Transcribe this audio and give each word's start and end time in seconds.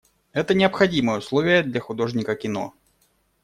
Это 0.31 0.55
необходимое 0.55 1.19
условие 1.19 1.61
для 1.61 1.79
художника 1.79 2.33
кино. 2.35 2.73